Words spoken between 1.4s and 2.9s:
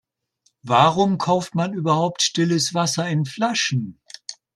man überhaupt stilles